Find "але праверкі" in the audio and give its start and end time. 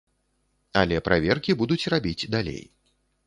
0.81-1.55